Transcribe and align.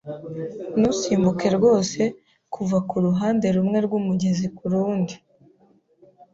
Nusimbuka 0.79 1.45
rwose 1.57 2.01
kuva 2.53 2.77
kuruhande 2.89 3.47
rumwe 3.55 3.77
rwumugezi 3.85 4.47
kurundi. 4.57 5.15